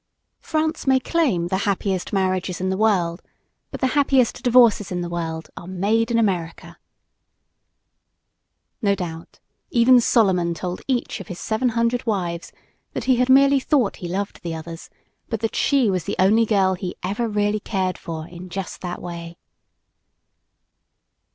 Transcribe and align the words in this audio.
France 0.39 0.87
may 0.87 0.99
claim 0.99 1.49
the 1.49 1.59
happiest 1.69 2.11
marriages 2.11 2.59
in 2.59 2.71
the 2.71 2.75
world, 2.75 3.21
but 3.69 3.81
the 3.81 3.89
happiest 3.93 4.41
divorces 4.41 4.91
in 4.91 5.01
the 5.01 5.09
world 5.09 5.51
are 5.55 5.67
"made 5.67 6.09
in 6.09 6.17
America." 6.17 6.79
No 8.81 8.95
doubt, 8.95 9.39
even 9.69 10.01
Solomon 10.01 10.55
told 10.55 10.81
each 10.87 11.19
of 11.19 11.27
his 11.27 11.37
700 11.39 12.07
wives 12.07 12.51
that 12.93 13.03
he 13.03 13.17
had 13.17 13.29
merely 13.29 13.59
thought 13.59 13.97
he 13.97 14.07
loved 14.07 14.41
the 14.41 14.55
others, 14.55 14.89
but 15.29 15.39
that 15.41 15.55
she 15.55 15.91
was 15.91 16.05
the 16.05 16.15
only 16.17 16.47
girl 16.47 16.73
he 16.73 16.95
"ever 17.03 17.27
really 17.27 17.59
cared 17.59 17.99
for" 17.99 18.27
in 18.27 18.49
just 18.49 18.81
that 18.81 19.03
way. 19.03 19.37